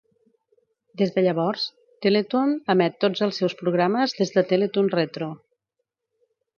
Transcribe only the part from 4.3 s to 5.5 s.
de Teletoon Retro.